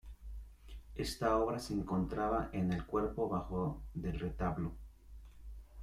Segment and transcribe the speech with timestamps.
[0.95, 4.71] Esta obra se encontraba en el cuerpo bajo del retablo.